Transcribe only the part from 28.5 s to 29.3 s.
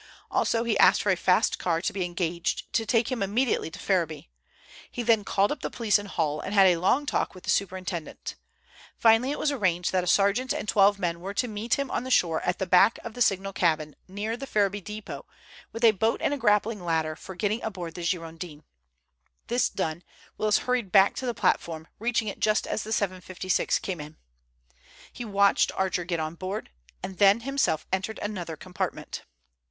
compartment.